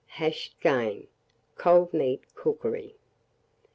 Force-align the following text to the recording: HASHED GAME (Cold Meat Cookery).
HASHED 0.07 0.59
GAME 0.61 1.07
(Cold 1.57 1.93
Meat 1.93 2.23
Cookery). 2.33 2.95